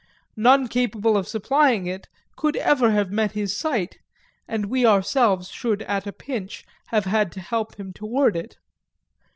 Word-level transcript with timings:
None 0.35 0.67
capable 0.67 1.15
of 1.15 1.27
supplying 1.27 1.85
it 1.85 2.09
could 2.35 2.55
ever 2.55 2.89
have 2.89 3.11
met 3.11 3.33
his 3.33 3.55
sight, 3.55 3.99
and 4.47 4.65
we 4.65 4.83
ourselves 4.83 5.49
should 5.49 5.83
at 5.83 6.07
a 6.07 6.11
pinch 6.11 6.65
have 6.87 7.05
had 7.05 7.31
to 7.33 7.39
help 7.39 7.75
him 7.75 7.93
toward 7.93 8.35
it. 8.35 8.57